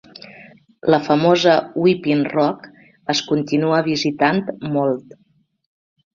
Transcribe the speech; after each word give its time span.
La 0.93 0.99
famosa 1.07 1.53
Weeping 1.83 2.23
Rock 2.31 2.65
es 3.15 3.23
continua 3.29 3.83
visitant 3.91 4.43
molt. 4.79 5.15